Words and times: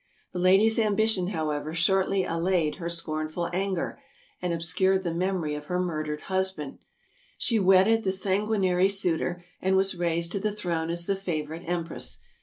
ASIA 0.01 0.31
313 0.31 0.33
The 0.33 0.45
lady's 0.63 0.79
ambition, 0.79 1.27
however, 1.27 1.73
shortly 1.75 2.23
allayed 2.23 2.75
her 2.77 2.89
scorn 2.89 3.29
ful 3.29 3.51
anger 3.53 4.01
and 4.41 4.51
obscured 4.51 5.03
the 5.03 5.13
memory 5.13 5.53
of 5.53 5.65
her 5.67 5.79
murdered 5.79 6.21
hus 6.21 6.51
band. 6.53 6.79
She 7.37 7.59
wedded 7.59 8.03
the 8.03 8.11
sanguinary 8.11 8.89
suitor, 8.89 9.45
and 9.61 9.75
was 9.75 9.93
raised 9.93 10.31
to 10.31 10.39
the 10.39 10.51
throne 10.53 10.89
as 10.89 11.05
the 11.05 11.15
favorite 11.15 11.65
Empress. 11.67 12.19